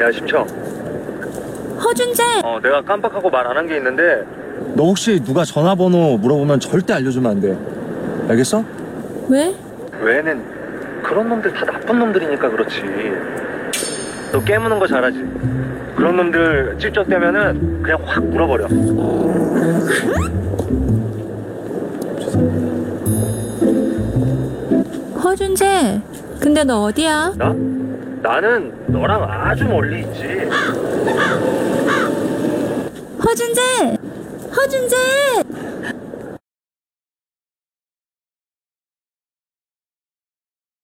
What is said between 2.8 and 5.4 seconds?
깜빡하고 말 안 한 게 있는데 너 혹시